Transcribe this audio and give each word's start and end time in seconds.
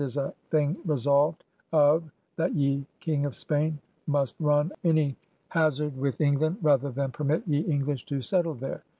And 0.01 0.09
that 0.09 0.13
it 0.17 0.17
is 0.17 0.17
a 0.17 0.33
thing 0.49 0.77
resolved 0.83 1.43
of, 1.71 2.11
that 2.35 2.55
ye 2.55 2.87
King 3.01 3.23
of 3.23 3.35
Spain 3.35 3.77
must 4.07 4.33
run 4.39 4.71
any 4.83 5.15
hazard 5.49 5.95
with 5.95 6.19
England 6.19 6.57
rather 6.63 6.89
than 6.89 7.11
permit 7.11 7.43
ye 7.47 7.59
English 7.59 8.05
to 8.07 8.19
settle 8.19 8.55
there. 8.55 8.81